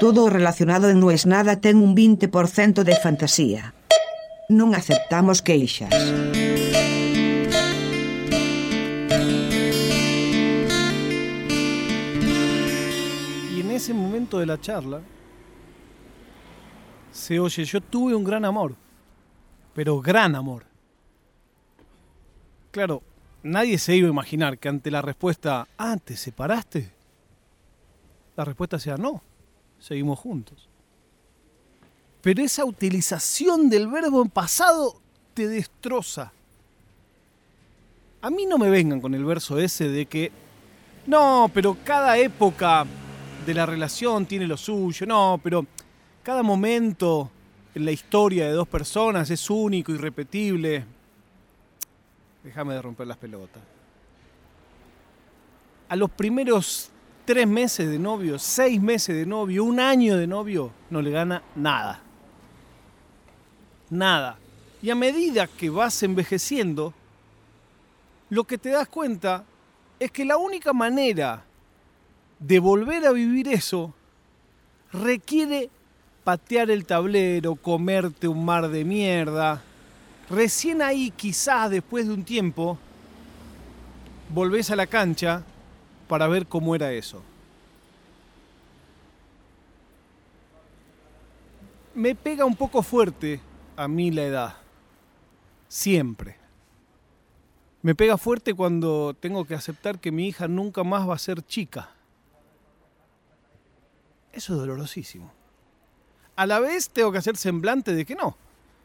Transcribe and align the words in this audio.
Todo 0.00 0.28
relacionado 0.28 0.90
en 0.90 1.08
es 1.10 1.24
nada 1.24 1.60
ten 1.60 1.76
un 1.78 1.94
20% 1.94 2.82
de 2.82 2.96
fantasía. 2.96 3.74
Non 4.50 4.74
aceptamos 4.74 5.38
queixas. 5.40 5.94
Y 13.54 13.62
en 13.62 13.70
ese 13.70 13.94
momento 13.94 14.42
de 14.42 14.46
la 14.50 14.58
charla 14.58 15.00
se 17.14 17.38
oye, 17.38 17.64
yo 17.64 17.80
tuve 17.80 18.14
un 18.14 18.24
gran 18.24 18.44
amor, 18.44 18.74
pero 19.72 20.02
gran 20.02 20.34
amor. 20.34 20.66
Claro, 22.72 23.02
nadie 23.44 23.78
se 23.78 23.94
iba 23.94 24.08
a 24.08 24.10
imaginar 24.10 24.58
que 24.58 24.68
ante 24.68 24.90
la 24.90 25.00
respuesta, 25.00 25.68
ah, 25.78 25.96
¿te 26.02 26.16
separaste? 26.16 26.90
La 28.36 28.44
respuesta 28.44 28.80
sea 28.80 28.96
no, 28.96 29.22
seguimos 29.84 30.18
juntos. 30.18 30.66
Pero 32.22 32.42
esa 32.42 32.64
utilización 32.64 33.68
del 33.68 33.86
verbo 33.86 34.22
en 34.22 34.30
pasado 34.30 34.98
te 35.34 35.46
destroza. 35.46 36.32
A 38.22 38.30
mí 38.30 38.46
no 38.46 38.56
me 38.56 38.70
vengan 38.70 39.02
con 39.02 39.14
el 39.14 39.26
verso 39.26 39.58
ese 39.58 39.90
de 39.90 40.06
que, 40.06 40.32
no, 41.06 41.50
pero 41.52 41.76
cada 41.84 42.16
época 42.16 42.86
de 43.44 43.52
la 43.52 43.66
relación 43.66 44.24
tiene 44.24 44.46
lo 44.46 44.56
suyo, 44.56 45.04
no, 45.04 45.38
pero 45.42 45.66
cada 46.22 46.42
momento 46.42 47.30
en 47.74 47.84
la 47.84 47.92
historia 47.92 48.46
de 48.46 48.52
dos 48.52 48.66
personas 48.66 49.28
es 49.30 49.50
único, 49.50 49.92
irrepetible. 49.92 50.82
Déjame 52.42 52.72
de 52.72 52.80
romper 52.80 53.06
las 53.06 53.18
pelotas. 53.18 53.62
A 55.90 55.96
los 55.96 56.10
primeros 56.10 56.90
tres 57.24 57.46
meses 57.46 57.88
de 57.90 57.98
novio, 57.98 58.38
seis 58.38 58.80
meses 58.80 59.16
de 59.16 59.26
novio, 59.26 59.64
un 59.64 59.80
año 59.80 60.16
de 60.16 60.26
novio, 60.26 60.70
no 60.90 61.00
le 61.00 61.10
gana 61.10 61.42
nada. 61.54 62.00
Nada. 63.90 64.38
Y 64.82 64.90
a 64.90 64.94
medida 64.94 65.46
que 65.46 65.70
vas 65.70 66.02
envejeciendo, 66.02 66.92
lo 68.30 68.44
que 68.44 68.58
te 68.58 68.70
das 68.70 68.88
cuenta 68.88 69.44
es 69.98 70.10
que 70.10 70.24
la 70.24 70.36
única 70.36 70.72
manera 70.72 71.44
de 72.38 72.58
volver 72.58 73.06
a 73.06 73.12
vivir 73.12 73.48
eso 73.48 73.94
requiere 74.92 75.70
patear 76.24 76.70
el 76.70 76.84
tablero, 76.84 77.54
comerte 77.54 78.28
un 78.28 78.44
mar 78.44 78.68
de 78.68 78.84
mierda. 78.84 79.62
Recién 80.28 80.82
ahí, 80.82 81.10
quizás 81.10 81.70
después 81.70 82.06
de 82.06 82.14
un 82.14 82.24
tiempo, 82.24 82.78
volvés 84.30 84.70
a 84.70 84.76
la 84.76 84.86
cancha 84.86 85.42
para 86.14 86.28
ver 86.28 86.46
cómo 86.46 86.76
era 86.76 86.92
eso. 86.92 87.20
Me 91.92 92.14
pega 92.14 92.44
un 92.44 92.54
poco 92.54 92.84
fuerte 92.84 93.40
a 93.74 93.88
mí 93.88 94.12
la 94.12 94.22
edad. 94.22 94.56
Siempre. 95.66 96.36
Me 97.82 97.96
pega 97.96 98.16
fuerte 98.16 98.54
cuando 98.54 99.16
tengo 99.18 99.44
que 99.44 99.56
aceptar 99.56 99.98
que 99.98 100.12
mi 100.12 100.28
hija 100.28 100.46
nunca 100.46 100.84
más 100.84 101.08
va 101.08 101.16
a 101.16 101.18
ser 101.18 101.44
chica. 101.44 101.90
Eso 104.32 104.52
es 104.52 104.60
dolorosísimo. 104.60 105.32
A 106.36 106.46
la 106.46 106.60
vez 106.60 106.90
tengo 106.90 107.10
que 107.10 107.18
hacer 107.18 107.36
semblante 107.36 107.92
de 107.92 108.04
que 108.04 108.14
no, 108.14 108.36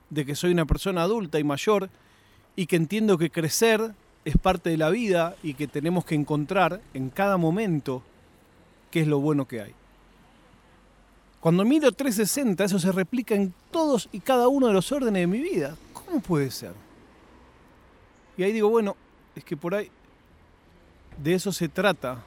de 0.09 0.25
que 0.25 0.33
soy 0.33 0.51
una 0.51 0.65
persona 0.65 1.03
adulta 1.03 1.37
y 1.37 1.43
mayor 1.43 1.91
y 2.55 2.65
que 2.65 2.77
entiendo 2.77 3.19
que 3.19 3.29
crecer 3.29 3.93
es 4.25 4.37
parte 4.37 4.69
de 4.69 4.77
la 4.77 4.89
vida 4.89 5.35
y 5.43 5.53
que 5.53 5.67
tenemos 5.67 6.05
que 6.05 6.15
encontrar 6.15 6.81
en 6.93 7.09
cada 7.09 7.37
momento 7.37 8.03
qué 8.91 9.01
es 9.01 9.07
lo 9.07 9.19
bueno 9.19 9.47
que 9.47 9.61
hay. 9.61 9.73
Cuando 11.39 11.63
miro 11.63 11.91
360, 11.91 12.65
eso 12.65 12.79
se 12.79 12.91
replica 12.91 13.33
en 13.33 13.53
todos 13.71 14.09
y 14.11 14.19
cada 14.19 14.49
uno 14.49 14.67
de 14.67 14.73
los 14.73 14.91
órdenes 14.91 15.21
de 15.21 15.27
mi 15.27 15.39
vida. 15.39 15.77
¿Cómo 15.93 16.19
puede 16.19 16.51
ser? 16.51 16.73
Y 18.37 18.43
ahí 18.43 18.51
digo, 18.51 18.69
bueno, 18.69 18.95
es 19.35 19.43
que 19.43 19.55
por 19.55 19.75
ahí 19.75 19.89
de 21.21 21.33
eso 21.33 21.51
se 21.51 21.69
trata 21.69 22.17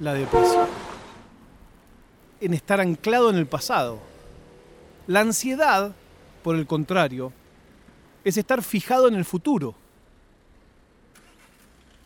la 0.00 0.14
depresión. 0.14 0.66
En 2.40 2.54
estar 2.54 2.80
anclado 2.80 3.30
en 3.30 3.36
el 3.36 3.46
pasado. 3.46 3.98
La 5.06 5.20
ansiedad, 5.20 5.94
por 6.42 6.56
el 6.56 6.66
contrario, 6.66 7.32
es 8.24 8.36
estar 8.36 8.62
fijado 8.62 9.08
en 9.08 9.14
el 9.14 9.24
futuro. 9.24 9.74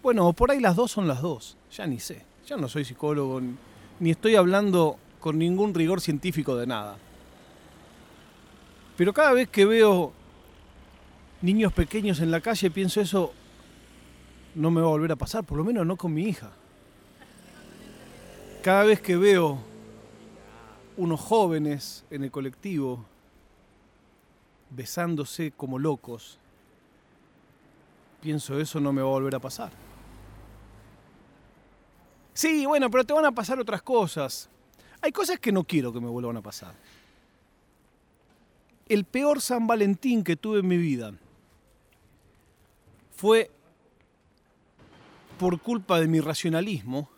Bueno, 0.03 0.33
por 0.33 0.51
ahí 0.51 0.61
las 0.61 0.75
dos 0.75 0.91
son 0.91 1.07
las 1.07 1.23
dos. 1.23 1.57
Ya 1.71 1.87
ni 1.87 2.01
sé. 2.01 2.25
Ya 2.47 2.57
no 2.57 2.69
soy 2.69 2.85
psicólogo 2.85 3.41
ni 4.01 4.11
estoy 4.11 4.35
hablando 4.35 4.99
con 5.21 5.39
ningún 5.39 5.73
rigor 5.75 6.01
científico 6.01 6.57
de 6.57 6.67
nada. 6.67 6.97
Pero 8.97 9.13
cada 9.13 9.33
vez 9.33 9.49
que 9.49 9.65
veo 9.65 10.13
niños 11.41 11.73
pequeños 11.73 12.19
en 12.19 12.33
la 12.33 12.41
calle 12.41 12.71
pienso 12.71 13.01
eso 13.01 13.33
no 14.57 14.73
me 14.73 14.81
va 14.81 14.89
a 14.89 14.91
volver 14.91 15.13
a 15.13 15.17
pasar, 15.17 15.45
por 15.45 15.57
lo 15.57 15.65
menos 15.65 15.87
no 15.87 15.97
con 15.97 16.13
mi 16.13 16.25
hija. 16.25 16.51
Cada 18.63 18.83
vez 18.85 19.01
que 19.01 19.17
veo 19.17 19.59
unos 20.97 21.21
jóvenes 21.21 22.05
en 22.11 22.25
el 22.25 22.33
colectivo 22.33 23.05
besándose 24.71 25.53
como 25.53 25.79
locos, 25.79 26.39
pienso 28.21 28.59
eso 28.59 28.81
no 28.81 28.93
me 28.93 29.01
va 29.01 29.09
a 29.09 29.13
volver 29.13 29.37
a 29.37 29.41
pasar. 29.41 29.92
Sí, 32.35 32.65
bueno, 32.67 32.91
pero 32.91 33.05
te 33.05 33.13
van 33.13 33.25
a 33.25 33.33
pasar 33.33 33.59
otras 33.59 33.83
cosas. 33.83 34.49
Hay 35.01 35.13
cosas 35.13 35.39
que 35.39 35.53
no 35.53 35.65
quiero 35.65 35.93
que 35.93 36.01
me 36.01 36.09
vuelvan 36.09 36.37
a 36.37 36.43
pasar. 36.43 36.75
El 38.89 39.05
peor 39.05 39.41
San 39.41 39.67
Valentín 39.67 40.25
que 40.25 40.37
tuve 40.37 40.61
en 40.61 40.69
mi 40.69 40.77
vida 40.77 41.13
fue 43.17 43.51
por 45.39 45.61
culpa 45.61 46.01
de 46.01 46.09
mi 46.09 46.21
racionalismo. 46.21 47.09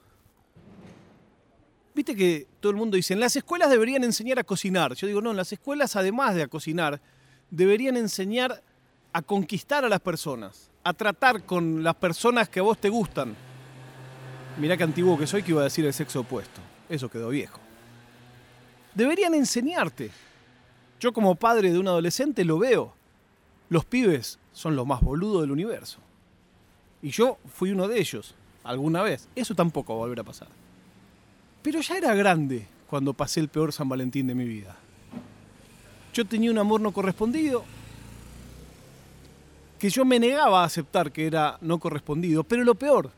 Viste 1.95 2.17
que 2.17 2.47
todo 2.59 2.71
el 2.71 2.77
mundo 2.77 2.97
dice, 2.97 3.15
en 3.15 3.21
las 3.21 3.37
escuelas 3.37 3.71
deberían 3.71 4.03
enseñar 4.03 4.39
a 4.39 4.45
cocinar. 4.45 4.95
Yo 4.95 5.07
digo, 5.07 5.21
no, 5.21 5.31
en 5.31 5.37
las 5.37 5.53
escuelas 5.53 5.95
además 5.95 6.35
de 6.35 6.43
a 6.43 6.49
cocinar, 6.49 7.01
deberían 7.51 7.97
enseñar 7.97 8.63
a 9.13 9.23
conquistar 9.23 9.85
a 9.85 9.89
las 9.89 10.01
personas, 10.01 10.71
a 10.83 10.93
tratar 10.93 11.45
con 11.45 11.85
las 11.85 11.95
personas 11.95 12.49
que 12.49 12.59
a 12.59 12.65
vos 12.65 12.79
te 12.79 12.89
gustan 12.89 13.37
Mirá 14.59 14.77
qué 14.77 14.85
antiguo 14.85 15.19
que 15.19 15.27
soy 15.27 15.43
que 15.43 15.51
iba 15.51 15.61
a 15.61 15.65
decir 15.65 15.85
el 15.85 15.93
sexo 15.93 16.21
opuesto. 16.21 16.61
Eso 16.89 17.09
quedó 17.09 17.29
viejo. 17.29 17.61
Deberían 18.95 19.35
enseñarte. 19.35 20.11
Yo 21.01 21.13
como 21.13 21.35
padre 21.35 21.73
de 21.73 21.79
un 21.79 21.89
adolescente 21.89 22.45
lo 22.45 22.59
veo. 22.59 22.95
Los 23.69 23.85
pibes 23.85 24.39
son 24.53 24.77
los 24.77 24.87
más 24.87 25.01
boludos 25.01 25.43
del 25.43 25.51
universo. 25.51 25.99
Y 27.03 27.11
yo 27.11 27.39
fui 27.53 27.73
uno 27.73 27.89
de 27.89 27.99
ellos, 27.99 28.35
alguna 28.63 29.03
vez. 29.03 29.29
Eso 29.35 29.55
tampoco 29.55 29.95
va 29.95 30.01
a 30.01 30.07
volver 30.07 30.21
a 30.21 30.25
pasar. 30.25 30.49
Pero 31.63 31.81
ya 31.81 31.97
era 31.97 32.15
grande 32.15 32.67
cuando 32.89 33.13
pasé 33.13 33.41
el 33.41 33.49
peor 33.49 33.73
San 33.73 33.89
Valentín 33.89 34.27
de 34.27 34.35
mi 34.35 34.45
vida. 34.45 34.77
Yo 36.13 36.25
tenía 36.25 36.51
un 36.51 36.59
amor 36.59 36.81
no 36.81 36.93
correspondido, 36.93 37.65
que 39.79 39.91
yo 39.91 40.05
me 40.05 40.21
negaba 40.21 40.63
a 40.63 40.67
aceptar 40.67 41.11
que 41.11 41.27
era 41.27 41.59
no 41.61 41.79
correspondido, 41.79 42.45
pero 42.45 42.63
lo 42.63 42.77
peor, 42.77 43.11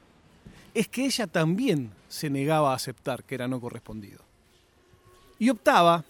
es 0.77 0.89
que 0.89 1.07
ella 1.07 1.27
también 1.27 1.91
se 2.07 2.29
negaba 2.29 2.73
a 2.73 2.75
aceptar 2.75 3.25
que 3.25 3.35
era 3.35 3.49
no 3.49 3.59
correspondido. 3.63 4.21
Y 5.39 5.49
optaba 5.49 6.05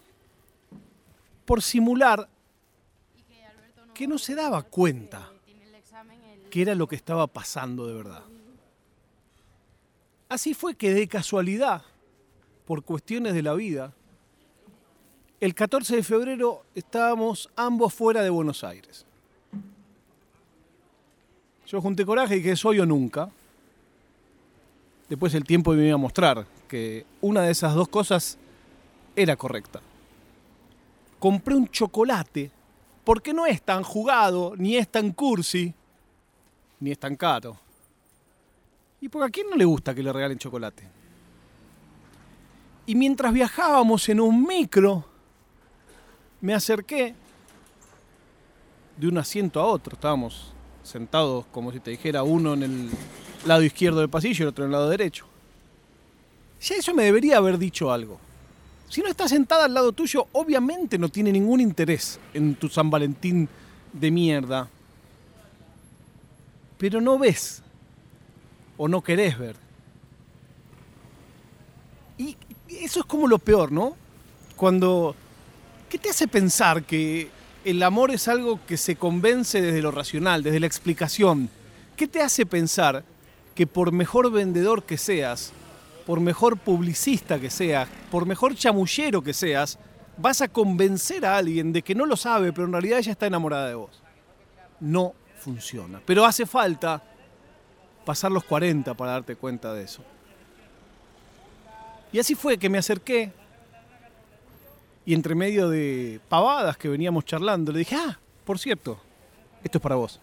por 1.44 1.62
simular 1.62 2.28
que 3.94 4.08
no 4.08 4.18
se 4.18 4.34
daba 4.34 4.62
cuenta 4.62 5.30
que 6.50 6.62
era 6.62 6.74
lo 6.74 6.88
que 6.88 6.96
estaba 6.96 7.28
pasando 7.28 7.86
de 7.86 7.94
verdad. 7.94 8.24
Así 10.28 10.52
fue 10.52 10.74
que 10.74 10.92
de 10.92 11.06
casualidad, 11.06 11.82
por 12.66 12.82
cuestiones 12.82 13.34
de 13.34 13.42
la 13.42 13.54
vida, 13.54 13.92
el 15.38 15.54
14 15.54 15.94
de 15.94 16.02
febrero 16.02 16.64
estábamos 16.74 17.48
ambos 17.54 17.94
fuera 17.94 18.20
de 18.20 18.30
Buenos 18.30 18.64
Aires. 18.64 19.06
Yo 21.68 21.80
junté 21.80 22.04
coraje 22.04 22.34
y 22.34 22.40
dije, 22.40 22.56
soy 22.56 22.80
o 22.80 22.86
nunca 22.86 23.30
después 25.08 25.34
el 25.34 25.44
tiempo 25.44 25.72
me 25.72 25.86
iba 25.86 25.94
a 25.94 25.98
mostrar 25.98 26.46
que 26.68 27.06
una 27.20 27.42
de 27.42 27.52
esas 27.52 27.74
dos 27.74 27.88
cosas 27.88 28.38
era 29.14 29.36
correcta. 29.36 29.80
Compré 31.18 31.54
un 31.54 31.68
chocolate 31.68 32.50
porque 33.04 33.32
no 33.32 33.46
es 33.46 33.62
tan 33.62 33.82
jugado, 33.82 34.54
ni 34.56 34.76
es 34.76 34.88
tan 34.88 35.12
cursi, 35.12 35.72
ni 36.80 36.90
es 36.90 36.98
tan 36.98 37.16
caro. 37.16 37.56
¿Y 39.00 39.08
porque 39.08 39.26
a 39.26 39.30
quién 39.30 39.48
no 39.48 39.56
le 39.56 39.64
gusta 39.64 39.94
que 39.94 40.02
le 40.02 40.12
regalen 40.12 40.38
chocolate? 40.38 40.88
Y 42.86 42.94
mientras 42.94 43.32
viajábamos 43.32 44.08
en 44.08 44.20
un 44.20 44.42
micro, 44.42 45.04
me 46.40 46.54
acerqué 46.54 47.14
de 48.96 49.08
un 49.08 49.18
asiento 49.18 49.60
a 49.60 49.66
otro. 49.66 49.94
Estábamos 49.94 50.52
sentados, 50.82 51.46
como 51.52 51.72
si 51.72 51.80
te 51.80 51.90
dijera, 51.90 52.22
uno 52.22 52.54
en 52.54 52.62
el 52.62 52.90
lado 53.46 53.62
izquierdo 53.62 54.00
del 54.00 54.08
pasillo 54.08 54.36
y 54.38 54.42
el 54.42 54.48
otro 54.48 54.64
en 54.64 54.70
el 54.70 54.72
lado 54.72 54.88
derecho. 54.88 55.26
Ya 56.60 56.76
eso 56.76 56.94
me 56.94 57.04
debería 57.04 57.36
haber 57.36 57.58
dicho 57.58 57.92
algo. 57.92 58.18
Si 58.88 59.00
no 59.00 59.08
está 59.08 59.28
sentada 59.28 59.64
al 59.64 59.74
lado 59.74 59.92
tuyo, 59.92 60.26
obviamente 60.32 60.98
no 60.98 61.08
tiene 61.08 61.32
ningún 61.32 61.60
interés 61.60 62.20
en 62.32 62.54
tu 62.54 62.68
San 62.68 62.90
Valentín 62.90 63.48
de 63.92 64.10
mierda. 64.10 64.68
Pero 66.78 67.00
no 67.00 67.18
ves 67.18 67.62
o 68.76 68.88
no 68.88 69.02
querés 69.02 69.38
ver. 69.38 69.56
Y 72.18 72.36
eso 72.68 73.00
es 73.00 73.06
como 73.06 73.26
lo 73.26 73.38
peor, 73.38 73.72
¿no? 73.72 73.96
Cuando... 74.54 75.14
¿Qué 75.88 75.98
te 75.98 76.10
hace 76.10 76.26
pensar 76.26 76.82
que 76.82 77.30
el 77.64 77.82
amor 77.82 78.10
es 78.10 78.26
algo 78.26 78.60
que 78.66 78.76
se 78.76 78.96
convence 78.96 79.60
desde 79.60 79.82
lo 79.82 79.92
racional, 79.92 80.42
desde 80.42 80.60
la 80.60 80.66
explicación? 80.66 81.48
¿Qué 81.96 82.08
te 82.08 82.20
hace 82.20 82.44
pensar 82.44 83.04
que 83.56 83.66
por 83.66 83.90
mejor 83.90 84.30
vendedor 84.30 84.84
que 84.84 84.98
seas, 84.98 85.52
por 86.06 86.20
mejor 86.20 86.58
publicista 86.58 87.40
que 87.40 87.50
seas, 87.50 87.88
por 88.10 88.26
mejor 88.26 88.54
chamullero 88.54 89.22
que 89.22 89.32
seas, 89.32 89.78
vas 90.18 90.42
a 90.42 90.48
convencer 90.48 91.26
a 91.26 91.36
alguien 91.38 91.72
de 91.72 91.82
que 91.82 91.94
no 91.94 92.06
lo 92.06 92.16
sabe, 92.16 92.52
pero 92.52 92.66
en 92.66 92.72
realidad 92.72 92.98
ella 93.00 93.12
está 93.12 93.26
enamorada 93.26 93.68
de 93.68 93.74
vos? 93.74 94.02
No 94.78 95.14
funciona. 95.40 96.00
Pero 96.04 96.24
hace 96.24 96.46
falta 96.46 97.02
pasar 98.04 98.30
los 98.30 98.44
40 98.44 98.94
para 98.94 99.12
darte 99.12 99.34
cuenta 99.34 99.72
de 99.72 99.82
eso. 99.82 100.02
Y 102.12 102.20
así 102.20 102.34
fue 102.34 102.58
que 102.58 102.68
me 102.68 102.78
acerqué 102.78 103.32
y 105.06 105.14
entre 105.14 105.34
medio 105.34 105.70
de 105.70 106.20
pavadas 106.28 106.76
que 106.76 106.88
veníamos 106.88 107.24
charlando, 107.24 107.72
le 107.72 107.78
dije, 107.78 107.96
ah, 107.96 108.18
por 108.44 108.58
cierto, 108.58 109.00
esto 109.64 109.78
es 109.78 109.82
para 109.82 109.94
vos. 109.94 110.20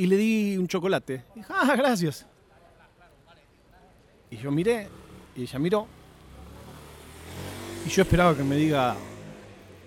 Y 0.00 0.06
le 0.06 0.16
di 0.16 0.56
un 0.56 0.66
chocolate. 0.66 1.24
Ah, 1.50 1.76
gracias. 1.76 2.24
Y 4.30 4.38
yo 4.38 4.50
miré, 4.50 4.88
y 5.36 5.42
ella 5.42 5.58
miró. 5.58 5.86
Y 7.84 7.90
yo 7.90 8.00
esperaba 8.00 8.34
que 8.34 8.42
me 8.42 8.56
diga, 8.56 8.96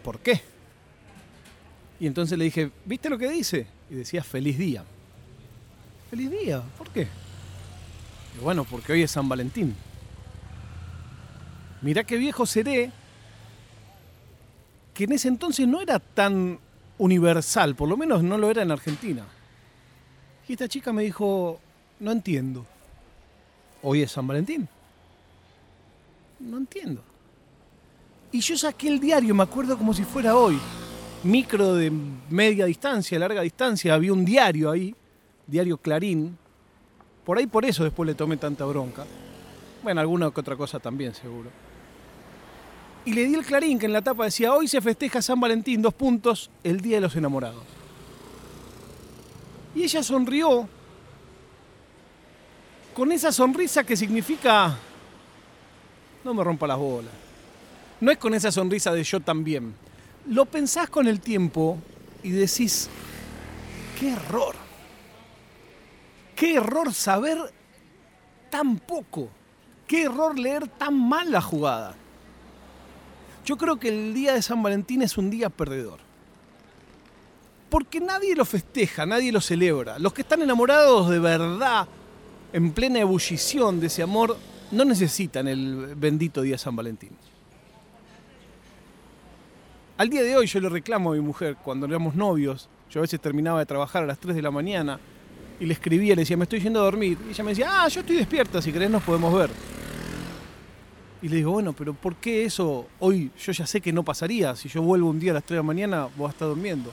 ¿por 0.03 0.19
qué? 0.19 0.39
Y 1.99 2.05
entonces 2.05 2.37
le 2.37 2.43
dije, 2.43 2.69
¿viste 2.85 3.09
lo 3.09 3.17
que 3.17 3.27
dice? 3.27 3.65
Y 3.89 3.95
decía, 3.95 4.23
feliz 4.23 4.55
día. 4.55 4.83
Feliz 6.11 6.29
día, 6.29 6.61
¿por 6.77 6.91
qué? 6.91 7.07
Bueno, 8.39 8.65
porque 8.65 8.93
hoy 8.93 9.01
es 9.01 9.09
San 9.09 9.27
Valentín. 9.27 9.75
Mirá 11.81 12.03
qué 12.03 12.17
viejo 12.17 12.45
seré 12.45 12.91
que 14.93 15.05
en 15.05 15.13
ese 15.13 15.27
entonces 15.27 15.67
no 15.67 15.81
era 15.81 15.97
tan 15.97 16.59
universal, 16.99 17.73
por 17.73 17.89
lo 17.89 17.97
menos 17.97 18.21
no 18.21 18.37
lo 18.37 18.51
era 18.51 18.61
en 18.61 18.69
Argentina. 18.69 19.25
Y 20.47 20.53
esta 20.53 20.67
chica 20.67 20.91
me 20.91 21.03
dijo, 21.03 21.59
no 21.99 22.11
entiendo. 22.11 22.65
Hoy 23.81 24.01
es 24.01 24.11
San 24.11 24.27
Valentín. 24.27 24.67
No 26.39 26.57
entiendo. 26.57 27.01
Y 28.31 28.39
yo 28.39 28.57
saqué 28.57 28.87
el 28.87 28.99
diario, 28.99 29.35
me 29.35 29.43
acuerdo 29.43 29.77
como 29.77 29.93
si 29.93 30.03
fuera 30.03 30.35
hoy. 30.35 30.59
Micro 31.23 31.75
de 31.75 31.91
media 32.29 32.65
distancia, 32.65 33.17
larga 33.17 33.41
distancia, 33.41 33.93
había 33.93 34.11
un 34.11 34.25
diario 34.25 34.71
ahí, 34.71 34.93
diario 35.47 35.77
Clarín. 35.77 36.37
Por 37.23 37.37
ahí 37.37 37.47
por 37.47 37.63
eso 37.63 37.83
después 37.83 38.07
le 38.07 38.15
tomé 38.15 38.35
tanta 38.37 38.65
bronca. 38.65 39.05
Bueno, 39.81 40.01
alguna 40.01 40.31
que 40.31 40.39
otra 40.41 40.57
cosa 40.57 40.79
también, 40.79 41.13
seguro 41.13 41.49
y 43.05 43.13
le 43.13 43.25
di 43.25 43.35
el 43.35 43.45
clarín 43.45 43.79
que 43.79 43.85
en 43.85 43.93
la 43.93 44.01
tapa 44.01 44.25
decía, 44.25 44.53
hoy 44.53 44.67
se 44.67 44.81
festeja 44.81 45.21
San 45.21 45.39
Valentín, 45.39 45.81
dos 45.81 45.93
puntos, 45.93 46.49
el 46.63 46.79
Día 46.81 46.97
de 46.97 47.01
los 47.01 47.15
Enamorados. 47.15 47.63
Y 49.75 49.83
ella 49.83 50.03
sonrió 50.03 50.67
con 52.93 53.11
esa 53.11 53.31
sonrisa 53.31 53.83
que 53.83 53.97
significa, 53.97 54.77
no 56.23 56.33
me 56.33 56.43
rompa 56.43 56.67
las 56.67 56.77
bolas. 56.77 57.11
No 57.99 58.11
es 58.11 58.17
con 58.17 58.33
esa 58.33 58.51
sonrisa 58.51 58.91
de 58.93 59.03
yo 59.03 59.19
también. 59.19 59.73
Lo 60.27 60.45
pensás 60.45 60.89
con 60.89 61.07
el 61.07 61.19
tiempo 61.19 61.77
y 62.21 62.31
decís, 62.31 62.89
qué 63.99 64.11
error. 64.11 64.55
Qué 66.35 66.55
error 66.55 66.93
saber 66.93 67.37
tan 68.49 68.77
poco. 68.77 69.29
Qué 69.87 70.03
error 70.03 70.37
leer 70.37 70.67
tan 70.67 70.97
mal 70.97 71.31
la 71.31 71.41
jugada. 71.41 71.95
Yo 73.45 73.57
creo 73.57 73.79
que 73.79 73.89
el 73.89 74.13
día 74.13 74.33
de 74.33 74.41
San 74.41 74.61
Valentín 74.61 75.01
es 75.01 75.17
un 75.17 75.29
día 75.29 75.49
perdedor. 75.49 75.99
Porque 77.73 77.99
nadie 77.99 78.35
lo 78.35 78.45
festeja, 78.45 79.03
nadie 79.03 79.31
lo 79.31 79.41
celebra. 79.41 79.97
Los 79.97 80.13
que 80.13 80.21
están 80.21 80.43
enamorados 80.43 81.09
de 81.09 81.17
verdad, 81.17 81.87
en 82.53 82.71
plena 82.71 82.99
ebullición 82.99 83.79
de 83.79 83.87
ese 83.87 84.03
amor, 84.03 84.37
no 84.69 84.85
necesitan 84.85 85.47
el 85.47 85.95
bendito 85.95 86.43
día 86.43 86.55
San 86.59 86.75
Valentín. 86.75 87.09
Al 89.97 90.07
día 90.07 90.21
de 90.21 90.37
hoy 90.37 90.45
yo 90.45 90.59
le 90.59 90.69
reclamo 90.69 91.13
a 91.13 91.15
mi 91.15 91.21
mujer, 91.21 91.57
cuando 91.63 91.87
éramos 91.87 92.13
novios, 92.13 92.69
yo 92.91 92.99
a 92.99 93.01
veces 93.01 93.19
terminaba 93.19 93.57
de 93.57 93.65
trabajar 93.65 94.03
a 94.03 94.05
las 94.05 94.19
3 94.19 94.35
de 94.35 94.43
la 94.43 94.51
mañana 94.51 94.99
y 95.59 95.65
le 95.65 95.73
escribía, 95.73 96.13
le 96.13 96.21
decía, 96.21 96.37
me 96.37 96.43
estoy 96.43 96.59
yendo 96.59 96.79
a 96.79 96.83
dormir. 96.83 97.17
Y 97.27 97.31
ella 97.31 97.43
me 97.43 97.51
decía, 97.53 97.69
ah, 97.71 97.87
yo 97.87 98.01
estoy 98.01 98.17
despierta, 98.17 98.61
si 98.61 98.71
querés 98.71 98.91
nos 98.91 99.01
podemos 99.01 99.33
ver. 99.33 99.49
Y 101.23 101.27
le 101.27 101.37
digo, 101.37 101.49
bueno, 101.53 101.73
pero 101.73 101.95
¿por 101.95 102.17
qué 102.17 102.45
eso 102.45 102.85
hoy 102.99 103.31
yo 103.43 103.51
ya 103.51 103.65
sé 103.65 103.81
que 103.81 103.91
no 103.91 104.03
pasaría? 104.03 104.55
Si 104.55 104.69
yo 104.69 104.83
vuelvo 104.83 105.09
un 105.09 105.19
día 105.19 105.31
a 105.31 105.33
las 105.33 105.43
3 105.43 105.55
de 105.55 105.57
la 105.57 105.63
mañana, 105.63 106.07
vos 106.15 106.29
estar 106.29 106.47
durmiendo. 106.47 106.91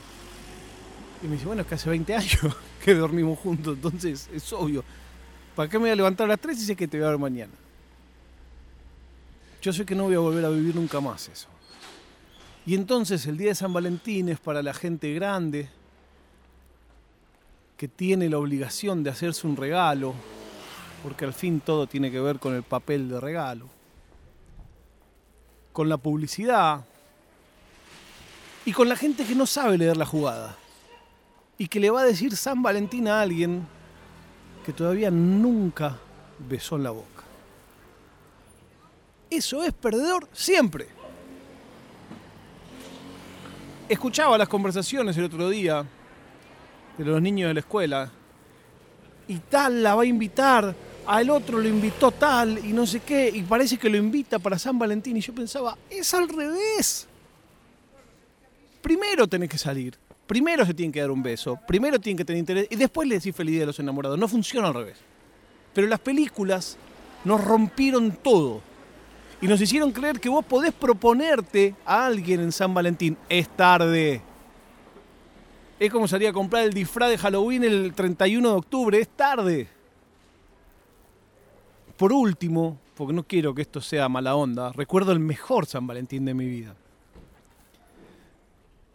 Y 1.23 1.27
me 1.27 1.35
dice, 1.35 1.47
bueno, 1.47 1.63
es 1.63 1.69
que 1.69 1.75
hace 1.75 1.91
20 1.91 2.15
años 2.15 2.57
que 2.85 2.95
dormimos 2.95 3.39
juntos, 3.39 3.77
entonces 3.77 4.29
es 4.33 4.53
obvio. 4.53 4.85
¿Para 5.55 5.69
qué 5.69 5.79
me 5.79 5.83
voy 5.83 5.91
a 5.91 5.97
levantar 5.97 6.25
a 6.27 6.29
las 6.29 6.41
3 6.41 6.59
y 6.59 6.65
sé 6.65 6.77
que 6.77 6.89
te 6.89 6.99
voy 6.99 7.07
a 7.07 7.11
ver 7.11 7.19
mañana? 7.19 7.53
Yo 9.61 9.73
sé 9.73 9.85
que 9.85 9.95
no 9.95 10.05
voy 10.05 10.15
a 10.15 10.21
volver 10.21 10.45
a 10.45 10.49
vivir 10.49 10.75
nunca 10.75 11.01
más 11.01 11.29
eso. 11.29 11.49
Y 12.65 12.75
entonces 12.75 13.27
el 13.27 13.37
día 13.37 13.49
de 13.49 13.55
San 13.55 13.73
Valentín 13.73 14.29
es 14.29 14.39
para 14.39 14.63
la 14.63 14.73
gente 14.73 15.13
grande 15.13 15.69
que 17.77 17.89
tiene 17.89 18.29
la 18.29 18.39
obligación 18.39 19.03
de 19.03 19.11
hacerse 19.11 19.47
un 19.47 19.57
regalo, 19.57 20.15
porque 21.03 21.25
al 21.25 21.33
fin 21.35 21.61
todo 21.61 21.87
tiene 21.87 22.11
que 22.11 22.21
ver 22.21 22.39
con 22.39 22.55
el 22.55 22.63
papel 22.63 23.09
de 23.09 23.21
regalo 23.21 23.81
con 25.73 25.89
la 25.89 25.97
publicidad 25.97 26.85
y 28.65 28.73
con 28.73 28.89
la 28.89 28.97
gente 28.97 29.25
que 29.25 29.35
no 29.35 29.47
sabe 29.47 29.79
leer 29.79 29.97
la 29.97 30.07
jugada 30.07 30.57
y 31.61 31.69
que 31.69 31.79
le 31.79 31.91
va 31.91 32.01
a 32.01 32.05
decir 32.05 32.35
San 32.35 32.63
Valentín 32.63 33.07
a 33.07 33.21
alguien 33.21 33.67
que 34.65 34.73
todavía 34.73 35.11
nunca 35.11 35.99
besó 36.49 36.77
en 36.77 36.85
la 36.85 36.91
boca. 36.91 37.23
Eso 39.29 39.63
es 39.63 39.75
perdedor 39.75 40.27
siempre. 40.33 40.89
Escuchaba 43.91 44.39
las 44.39 44.49
conversaciones 44.49 45.15
el 45.19 45.25
otro 45.25 45.51
día 45.51 45.85
de 46.97 47.05
los 47.05 47.21
niños 47.21 47.49
de 47.49 47.55
la 47.55 47.61
escuela 47.61 48.11
y 49.29 49.37
tal 49.37 49.83
la 49.83 49.95
va 49.95 50.05
a 50.05 50.07
invitar 50.07 50.75
al 51.07 51.29
otro 51.29 51.59
lo 51.59 51.69
invitó 51.69 52.11
tal 52.11 52.65
y 52.65 52.73
no 52.73 52.87
sé 52.87 53.01
qué, 53.01 53.29
y 53.29 53.43
parece 53.43 53.77
que 53.77 53.91
lo 53.91 53.99
invita 53.99 54.39
para 54.39 54.59
San 54.59 54.79
Valentín. 54.79 55.19
Y 55.19 55.21
yo 55.21 55.35
pensaba, 55.35 55.77
es 55.91 56.15
al 56.15 56.27
revés. 56.27 57.07
Primero 58.81 59.27
tenés 59.27 59.51
que 59.51 59.59
salir, 59.59 59.99
primero 60.31 60.65
se 60.65 60.75
tiene 60.75 60.93
que 60.93 61.01
dar 61.01 61.11
un 61.11 61.25
beso, 61.25 61.59
primero 61.67 61.99
tiene 61.99 62.19
que 62.19 62.25
tener 62.25 62.39
interés, 62.39 62.69
y 62.71 62.77
después 62.77 63.09
le 63.09 63.17
decís 63.17 63.35
feliz 63.35 63.55
día 63.55 63.65
a 63.65 63.67
los 63.67 63.81
enamorados. 63.81 64.17
No 64.17 64.29
funciona 64.29 64.69
al 64.69 64.75
revés. 64.75 64.97
Pero 65.75 65.89
las 65.89 65.99
películas 65.99 66.79
nos 67.25 67.45
rompieron 67.45 68.13
todo. 68.13 68.61
Y 69.43 69.49
nos 69.49 69.61
hicieron 69.61 69.91
creer 69.91 70.21
que 70.21 70.29
vos 70.29 70.45
podés 70.45 70.73
proponerte 70.73 71.75
a 71.85 72.07
alguien 72.07 72.43
en 72.43 72.53
San 72.53 72.73
Valentín. 72.73 73.17
Es 73.29 73.49
tarde. 73.49 74.23
Es 75.81 75.91
como 75.91 76.07
salir 76.07 76.29
a 76.29 76.33
comprar 76.33 76.63
el 76.63 76.73
disfraz 76.73 77.11
de 77.11 77.19
Halloween 77.19 77.65
el 77.65 77.93
31 77.93 78.51
de 78.51 78.55
octubre. 78.55 79.01
Es 79.01 79.09
tarde 79.09 79.67
por 81.97 82.13
último, 82.13 82.79
porque 82.95 83.13
no 83.13 83.25
quiero 83.25 83.53
que 83.53 83.63
esto 83.63 83.81
sea 83.81 84.09
mala 84.09 84.37
onda, 84.37 84.71
recuerdo 84.71 85.11
el 85.11 85.19
mejor 85.19 85.67
San 85.67 85.89
Valentín 85.89 86.25
de 86.25 86.35
mi 86.35 86.47
vida. 86.47 86.77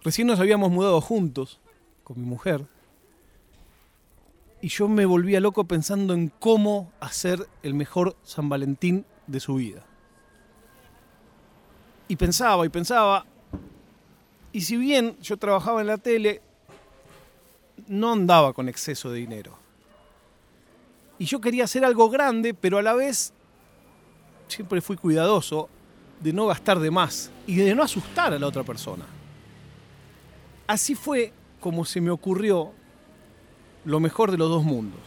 Recién 0.05 0.27
nos 0.27 0.39
habíamos 0.39 0.69
mudado 0.69 1.01
juntos 1.01 1.59
con 2.03 2.21
mi 2.21 2.27
mujer 2.27 2.67
y 4.61 4.67
yo 4.67 4.87
me 4.87 5.03
volvía 5.03 5.39
loco 5.39 5.63
pensando 5.63 6.13
en 6.13 6.29
cómo 6.29 6.91
hacer 6.99 7.49
el 7.63 7.73
mejor 7.73 8.15
San 8.21 8.47
Valentín 8.47 9.03
de 9.25 9.39
su 9.39 9.55
vida. 9.55 9.83
Y 12.07 12.17
pensaba 12.17 12.67
y 12.67 12.69
pensaba, 12.69 13.25
y 14.51 14.61
si 14.61 14.77
bien 14.77 15.17
yo 15.21 15.37
trabajaba 15.37 15.81
en 15.81 15.87
la 15.87 15.97
tele, 15.97 16.43
no 17.87 18.13
andaba 18.13 18.53
con 18.53 18.69
exceso 18.69 19.09
de 19.09 19.17
dinero. 19.17 19.57
Y 21.17 21.25
yo 21.25 21.41
quería 21.41 21.63
hacer 21.63 21.83
algo 21.83 22.11
grande, 22.11 22.53
pero 22.53 22.77
a 22.77 22.83
la 22.83 22.93
vez 22.93 23.33
siempre 24.49 24.81
fui 24.81 24.97
cuidadoso 24.97 25.67
de 26.19 26.31
no 26.31 26.45
gastar 26.45 26.77
de 26.77 26.91
más 26.91 27.31
y 27.47 27.55
de 27.55 27.73
no 27.73 27.81
asustar 27.81 28.33
a 28.33 28.37
la 28.37 28.45
otra 28.45 28.61
persona. 28.61 29.14
Así 30.67 30.95
fue 30.95 31.31
como 31.59 31.85
se 31.85 32.01
me 32.01 32.11
ocurrió 32.11 32.71
lo 33.85 33.99
mejor 33.99 34.31
de 34.31 34.37
los 34.37 34.49
dos 34.49 34.63
mundos. 34.63 34.99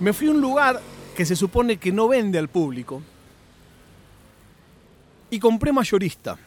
Me 0.00 0.12
fui 0.12 0.28
a 0.28 0.30
un 0.30 0.40
lugar 0.40 0.80
que 1.14 1.26
se 1.26 1.36
supone 1.36 1.76
que 1.76 1.92
no 1.92 2.08
vende 2.08 2.38
al 2.38 2.48
público, 2.48 3.02
Y 5.30 5.38
compré 5.40 5.72
mayorista. 5.72 6.38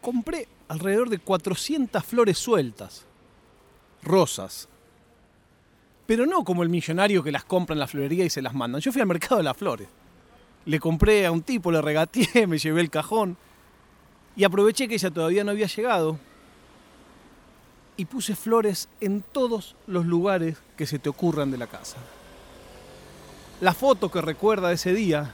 Compré 0.00 0.48
alrededor 0.66 1.08
de 1.08 1.20
400 1.20 2.04
flores 2.04 2.38
sueltas, 2.38 3.06
rosas. 4.02 4.68
Pero 6.04 6.26
no 6.26 6.42
como 6.42 6.64
el 6.64 6.70
millonario 6.70 7.22
que 7.22 7.30
las 7.30 7.44
compra 7.44 7.74
en 7.74 7.78
la 7.78 7.86
florería 7.86 8.24
y 8.24 8.30
se 8.30 8.42
las 8.42 8.52
mandan. 8.52 8.80
Yo 8.80 8.90
fui 8.90 9.00
al 9.00 9.06
mercado 9.06 9.36
de 9.36 9.44
las 9.44 9.56
flores. 9.56 9.86
Le 10.66 10.78
compré 10.78 11.24
a 11.24 11.32
un 11.32 11.42
tipo, 11.42 11.72
le 11.72 11.80
regateé, 11.80 12.46
me 12.46 12.58
llevé 12.58 12.80
el 12.80 12.90
cajón 12.90 13.36
y 14.36 14.44
aproveché 14.44 14.86
que 14.86 14.94
ella 14.94 15.10
todavía 15.10 15.42
no 15.42 15.52
había 15.52 15.66
llegado 15.66 16.18
y 17.96 18.04
puse 18.04 18.36
flores 18.36 18.88
en 19.00 19.22
todos 19.22 19.74
los 19.86 20.04
lugares 20.04 20.58
que 20.76 20.86
se 20.86 20.98
te 20.98 21.08
ocurran 21.08 21.50
de 21.50 21.58
la 21.58 21.66
casa. 21.66 21.96
La 23.60 23.72
foto 23.72 24.10
que 24.10 24.20
recuerda 24.20 24.68
de 24.68 24.74
ese 24.74 24.92
día 24.92 25.32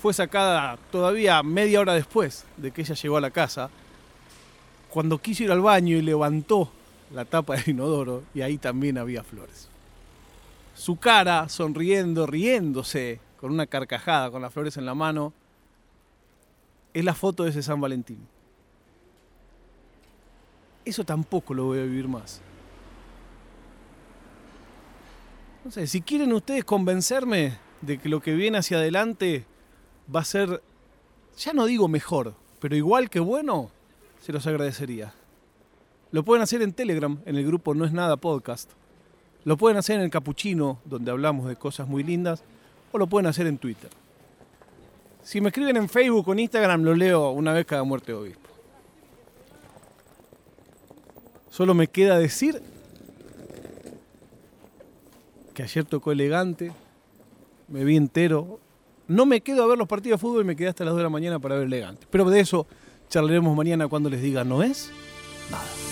fue 0.00 0.14
sacada 0.14 0.78
todavía 0.90 1.42
media 1.42 1.80
hora 1.80 1.94
después 1.94 2.44
de 2.56 2.70
que 2.70 2.82
ella 2.82 2.94
llegó 2.94 3.16
a 3.16 3.20
la 3.20 3.30
casa, 3.30 3.70
cuando 4.88 5.18
quiso 5.18 5.42
ir 5.42 5.50
al 5.50 5.60
baño 5.60 5.96
y 5.96 6.02
levantó 6.02 6.70
la 7.12 7.24
tapa 7.24 7.56
del 7.56 7.70
inodoro 7.70 8.22
y 8.34 8.42
ahí 8.42 8.58
también 8.58 8.98
había 8.98 9.24
flores. 9.24 9.68
Su 10.74 10.96
cara, 10.96 11.48
sonriendo, 11.48 12.26
riéndose, 12.26 13.20
con 13.42 13.50
una 13.50 13.66
carcajada, 13.66 14.30
con 14.30 14.40
las 14.40 14.52
flores 14.52 14.76
en 14.76 14.86
la 14.86 14.94
mano, 14.94 15.32
es 16.94 17.04
la 17.04 17.12
foto 17.12 17.42
de 17.42 17.50
ese 17.50 17.60
San 17.60 17.80
Valentín. 17.80 18.20
Eso 20.84 21.02
tampoco 21.02 21.52
lo 21.52 21.64
voy 21.64 21.80
a 21.80 21.82
vivir 21.82 22.06
más. 22.06 22.40
No 25.64 25.72
sé, 25.72 25.88
si 25.88 26.02
quieren 26.02 26.32
ustedes 26.32 26.64
convencerme 26.64 27.58
de 27.80 27.98
que 27.98 28.08
lo 28.08 28.20
que 28.20 28.32
viene 28.34 28.58
hacia 28.58 28.76
adelante 28.76 29.44
va 30.14 30.20
a 30.20 30.24
ser, 30.24 30.62
ya 31.36 31.52
no 31.52 31.66
digo 31.66 31.88
mejor, 31.88 32.34
pero 32.60 32.76
igual 32.76 33.10
que 33.10 33.18
bueno, 33.18 33.72
se 34.20 34.32
los 34.32 34.46
agradecería. 34.46 35.14
Lo 36.12 36.22
pueden 36.22 36.44
hacer 36.44 36.62
en 36.62 36.74
Telegram, 36.74 37.20
en 37.26 37.34
el 37.34 37.44
grupo 37.44 37.74
No 37.74 37.86
es 37.86 37.92
Nada 37.92 38.16
Podcast. 38.16 38.70
Lo 39.44 39.56
pueden 39.56 39.78
hacer 39.78 39.96
en 39.96 40.02
el 40.02 40.10
Capuchino, 40.10 40.78
donde 40.84 41.10
hablamos 41.10 41.48
de 41.48 41.56
cosas 41.56 41.88
muy 41.88 42.04
lindas. 42.04 42.44
O 42.92 42.98
lo 42.98 43.06
pueden 43.06 43.26
hacer 43.26 43.46
en 43.46 43.58
Twitter. 43.58 43.90
Si 45.22 45.40
me 45.40 45.48
escriben 45.48 45.76
en 45.76 45.88
Facebook 45.88 46.28
o 46.28 46.32
en 46.32 46.40
Instagram, 46.40 46.82
lo 46.82 46.94
leo 46.94 47.30
una 47.30 47.52
vez 47.52 47.64
cada 47.64 47.84
muerte 47.84 48.12
de 48.12 48.18
obispo. 48.18 48.48
Solo 51.50 51.74
me 51.74 51.86
queda 51.86 52.18
decir 52.18 52.62
que 55.54 55.62
ayer 55.62 55.84
tocó 55.84 56.12
elegante, 56.12 56.72
me 57.68 57.84
vi 57.84 57.96
entero. 57.96 58.58
No 59.06 59.26
me 59.26 59.42
quedo 59.42 59.62
a 59.62 59.66
ver 59.66 59.78
los 59.78 59.86
partidos 59.86 60.18
de 60.18 60.22
fútbol 60.22 60.42
y 60.42 60.46
me 60.46 60.56
quedé 60.56 60.68
hasta 60.68 60.84
las 60.84 60.92
2 60.92 60.98
de 60.98 61.02
la 61.02 61.10
mañana 61.10 61.38
para 61.38 61.56
ver 61.56 61.66
elegante. 61.66 62.06
Pero 62.10 62.28
de 62.30 62.40
eso 62.40 62.66
charlaremos 63.08 63.54
mañana 63.54 63.88
cuando 63.88 64.08
les 64.08 64.22
diga 64.22 64.44
no 64.44 64.62
es 64.62 64.90
nada. 65.50 65.91